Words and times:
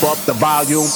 pump 0.00 0.12
up 0.12 0.24
the 0.26 0.32
volume. 0.34 0.86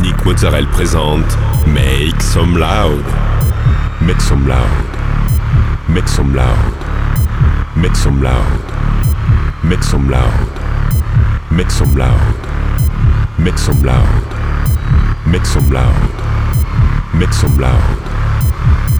Nick 0.00 0.24
Mozzarella 0.24 0.66
présente 0.68 1.36
Make 1.66 2.20
Some 2.22 2.56
Loud. 2.58 3.04
Make 4.00 4.20
some 4.20 4.46
loud. 4.46 4.68
Make 5.88 6.08
some 6.08 6.34
loud. 6.34 6.74
Make 7.76 7.96
some 7.96 8.22
loud. 8.22 8.62
Make 9.64 9.82
some 9.84 10.10
loud. 10.10 10.38
Make 11.50 11.70
some 11.70 11.98
loud. 11.98 12.20
Make 13.30 13.58
some 13.58 13.82
loud. 13.84 14.24
Make 15.26 15.44
some 15.44 15.68
loud. 15.68 15.98
Make 17.12 17.32
some 17.34 17.58
loud. 17.58 17.92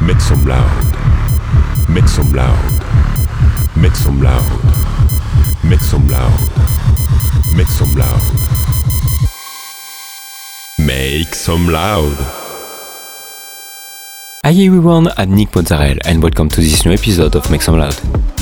Make 0.01 0.21
some 0.21 0.45
loud. 0.47 0.85
Make 1.89 2.09
some 2.09 2.33
loud. 2.33 2.59
Make 3.77 3.97
some 3.97 4.21
loud. 4.21 4.45
Make 5.65 5.81
some 5.81 6.09
loud. 6.09 6.58
Make 7.59 7.71
some 7.71 7.93
loud. 7.97 8.23
Make 10.79 11.35
some 11.35 11.69
loud. 11.69 12.15
Hi 14.45 14.53
everyone, 14.53 15.09
I'm 15.17 15.35
Nick 15.35 15.57
Mozzarella 15.57 15.99
and 16.05 16.23
welcome 16.23 16.49
to 16.51 16.61
this 16.61 16.87
new 16.87 16.93
episode 16.93 17.35
of 17.35 17.51
Make 17.51 17.63
Some 17.63 17.81
Loud. 17.81 17.95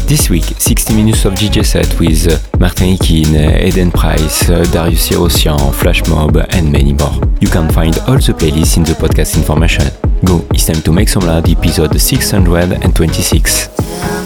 This 0.06 0.28
week, 0.28 0.44
60 0.44 0.94
minutes 0.94 1.24
of 1.24 1.32
DJ 1.32 1.64
set 1.64 1.98
with 1.98 2.28
uh, 2.28 2.58
Martin 2.60 2.94
Ekin, 2.94 3.34
uh, 3.34 3.66
Eden 3.66 3.90
Price, 3.90 4.50
uh, 4.50 4.64
Darius 4.70 5.08
Hirosian, 5.08 5.72
Flashmob 5.72 6.36
and 6.50 6.70
many 6.70 6.92
more. 6.92 7.18
You 7.40 7.48
can 7.48 7.72
find 7.72 7.98
all 8.00 8.18
the 8.18 8.34
playlists 8.34 8.76
in 8.76 8.82
the 8.82 8.92
podcast 8.92 9.38
information. 9.38 9.86
Go, 10.26 10.46
it's 10.50 10.66
time 10.66 10.82
to 10.82 10.92
Make 10.92 11.08
Some 11.08 11.24
Loud 11.24 11.48
episode 11.48 11.98
626. 11.98 14.25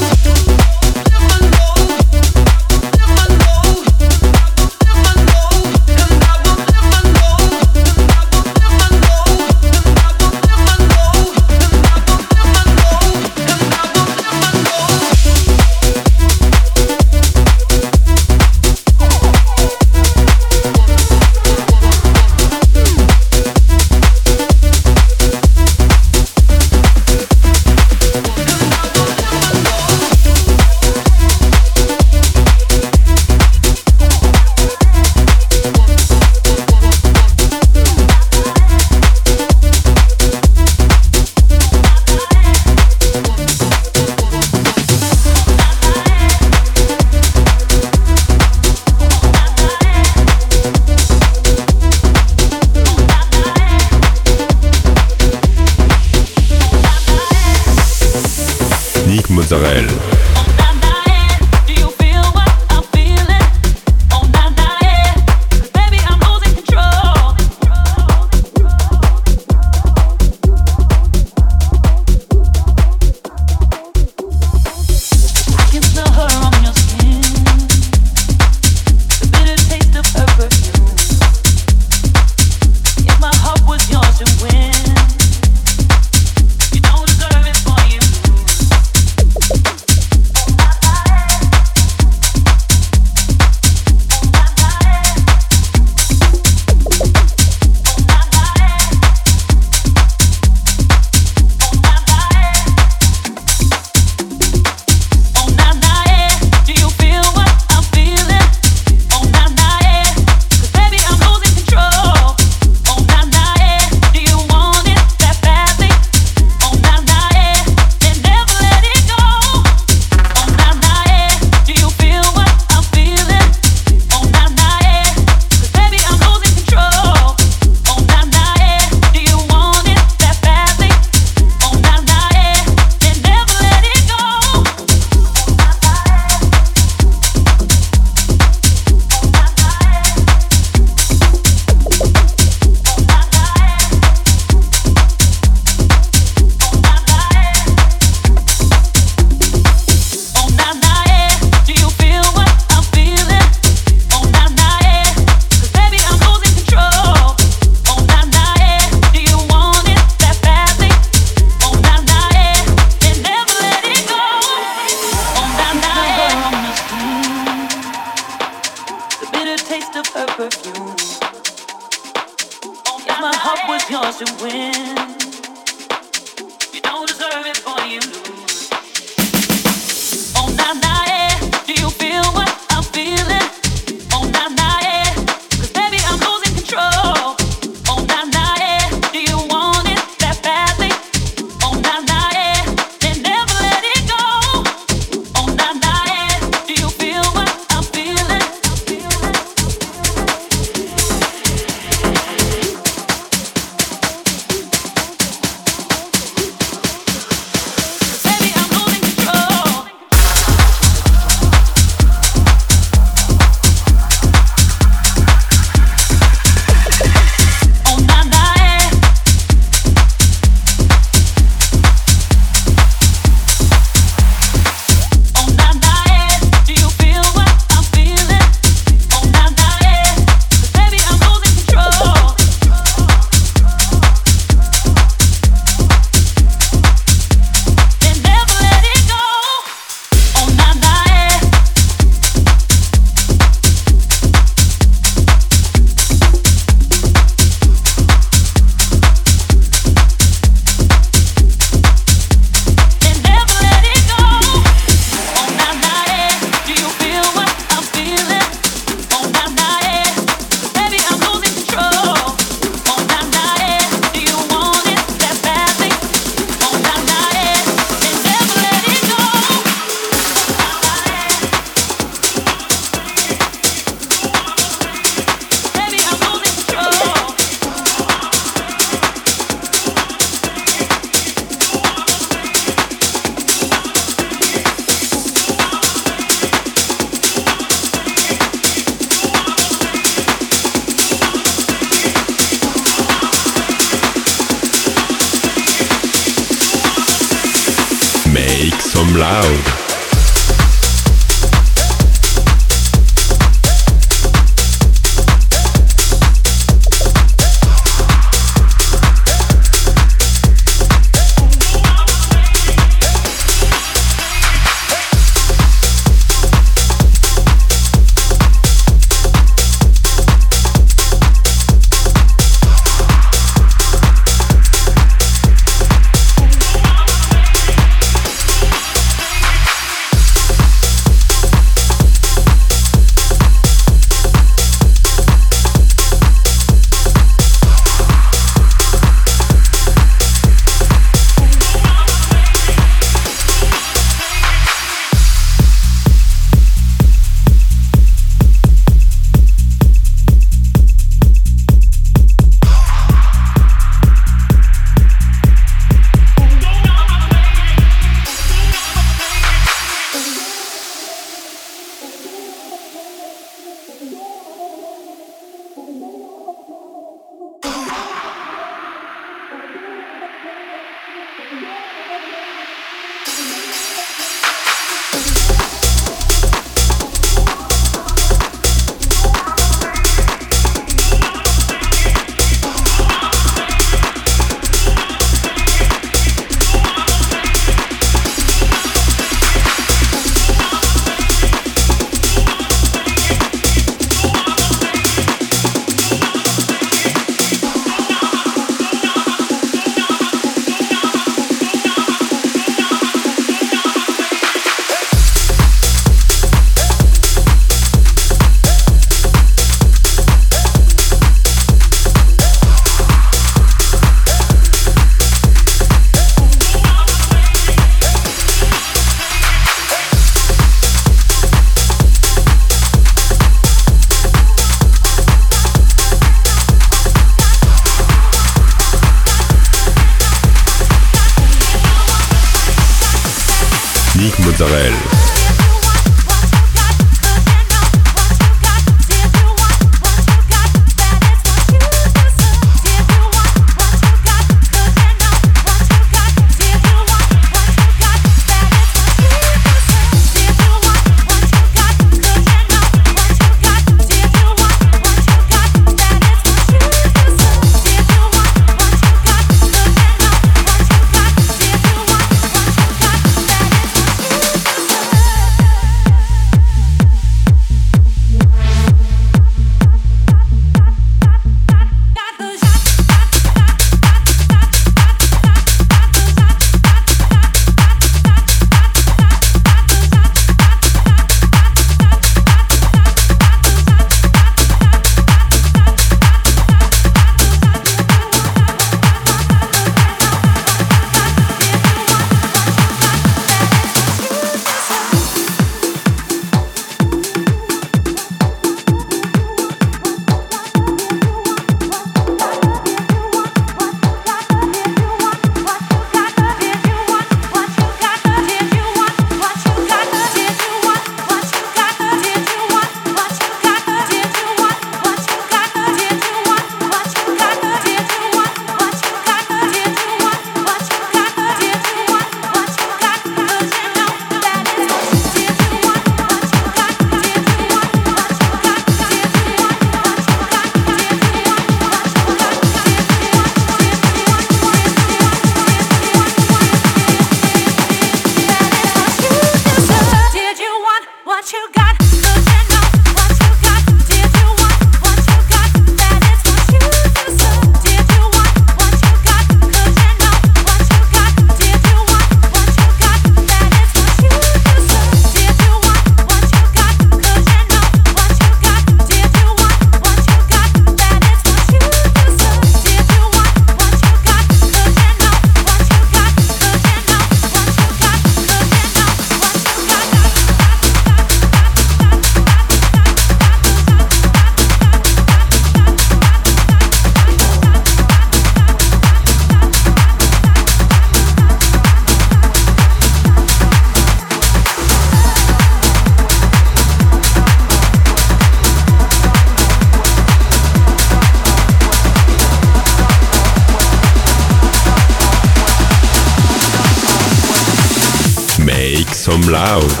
Some 599.63 600.00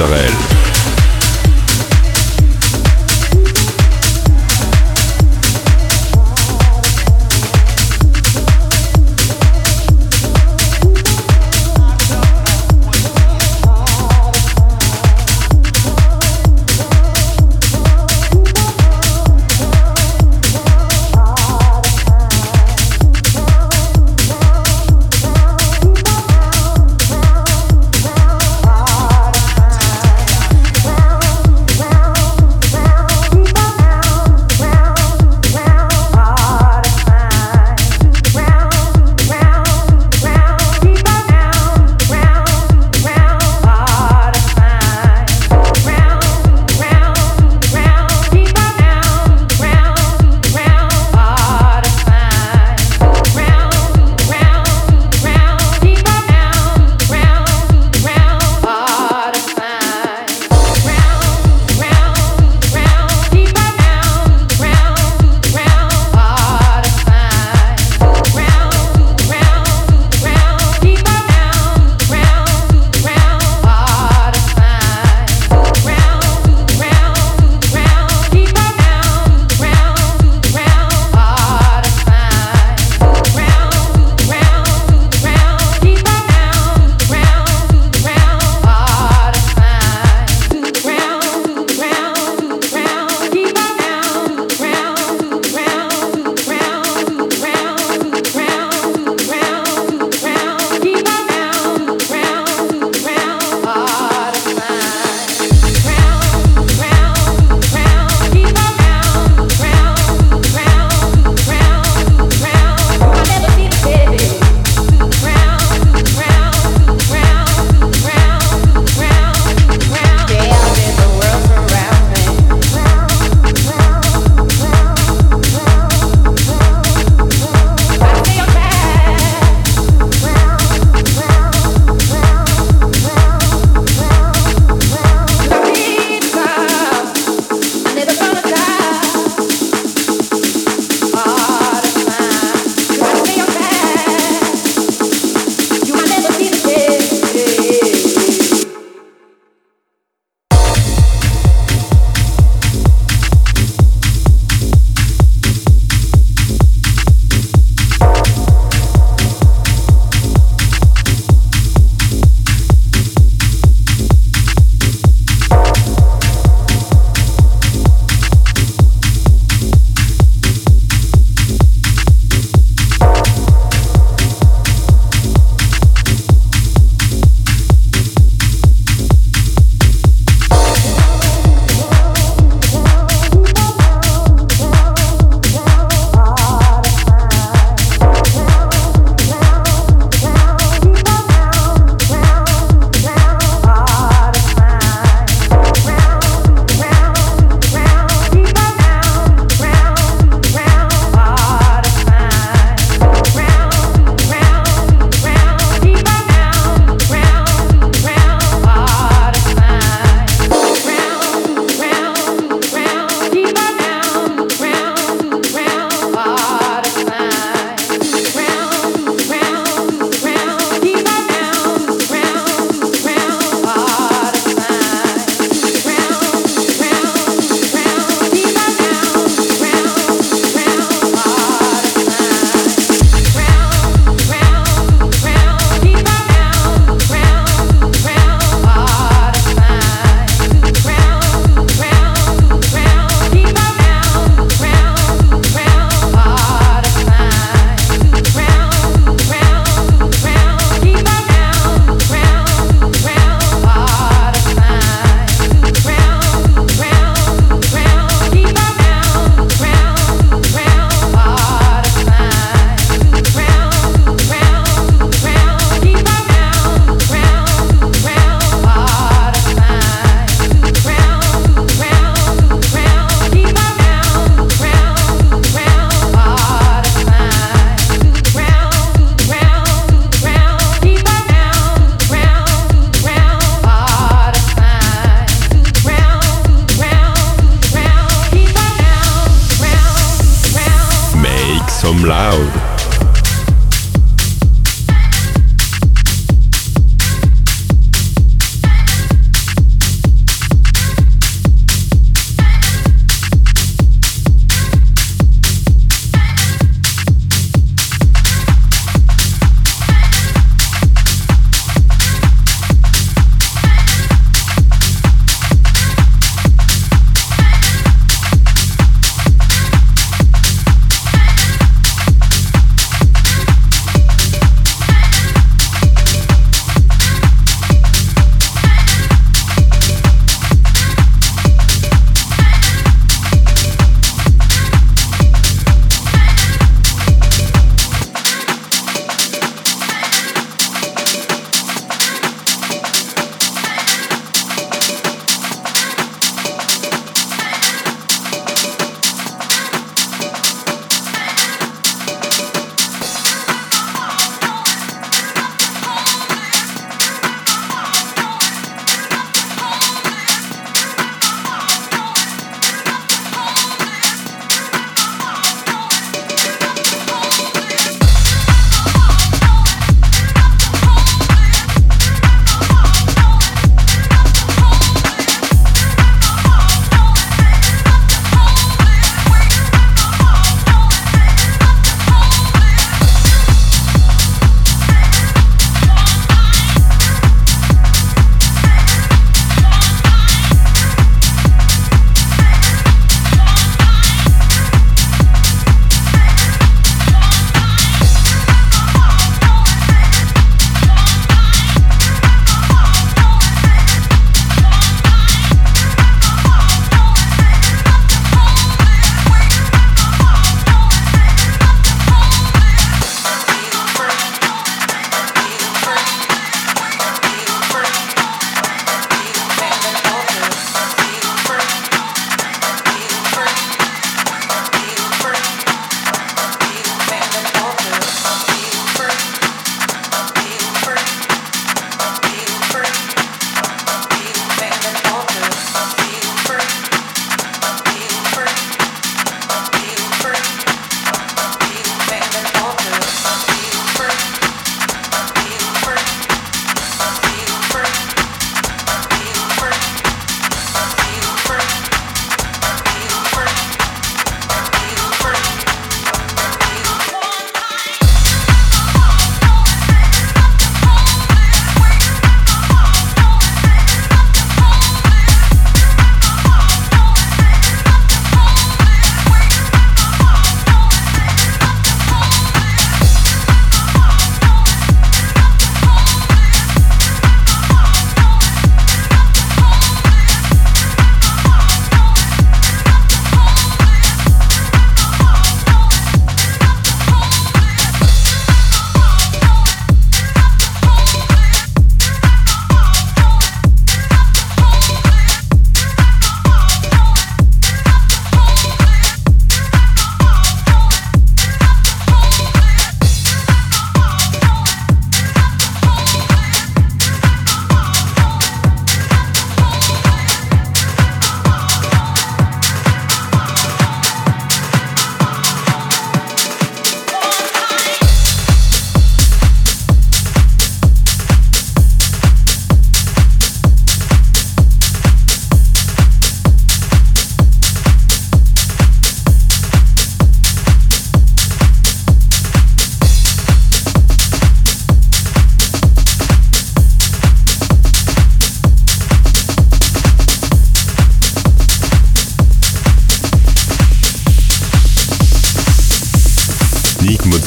Israel. 0.00 0.57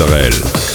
Israel. 0.02 0.71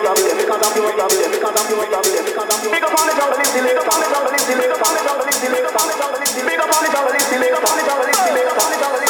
Big 0.00 0.08
up 2.80 2.96
on 2.96 3.06
the 3.06 3.14
jungle, 8.80 9.09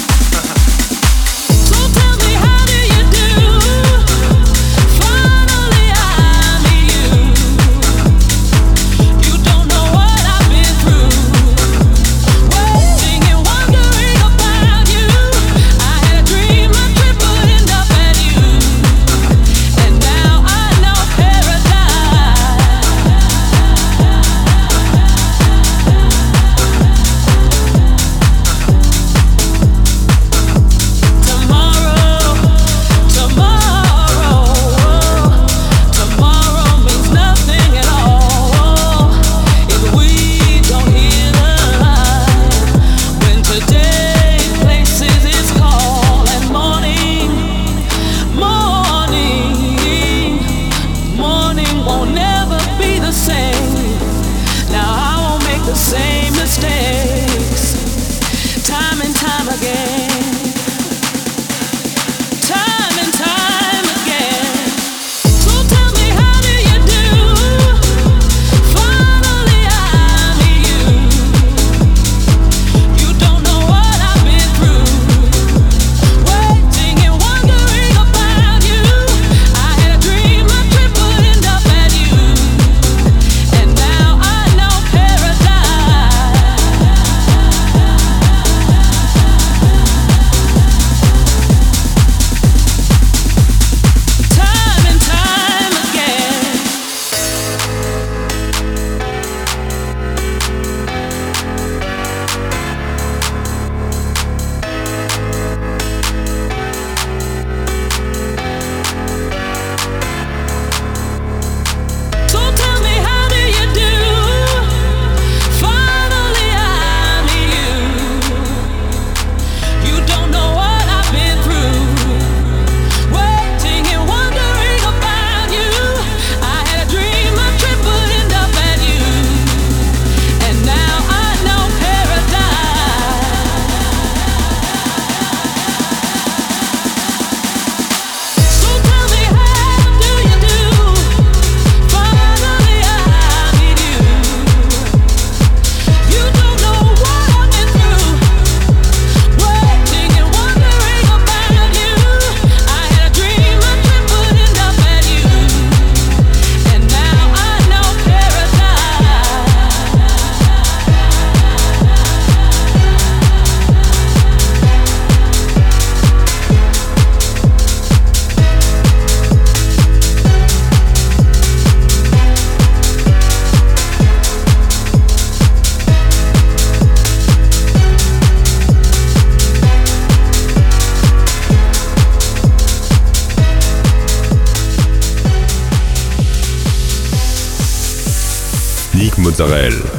Mozzarella. 189.41 189.90